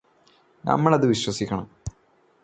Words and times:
നമ്മളത് 0.63 1.05
വിശ്വസിക്കണം 1.07 1.67